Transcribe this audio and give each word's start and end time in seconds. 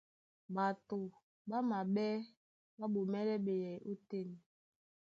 Ɓato 0.55 0.97
ɓá 1.49 1.57
maɓɛ́ 1.69 2.11
ɓá 2.77 2.85
ɓomɛ́lɛ́ 2.93 3.41
ɓeyɛy 3.45 3.77
ótên. 3.89 4.29